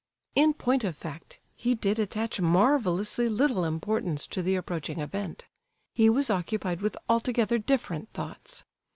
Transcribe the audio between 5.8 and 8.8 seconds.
He was occupied with altogether different thoughts.